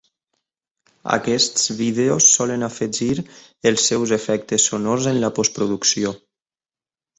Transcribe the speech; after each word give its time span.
Aquests 1.17 1.65
vídeos 1.81 2.29
solen 2.37 2.69
afegir 2.69 3.11
els 3.73 3.85
seus 3.93 4.15
efectes 4.19 4.67
sonors 4.73 5.09
en 5.15 5.23
la 5.27 5.33
postproducció. 5.39 6.19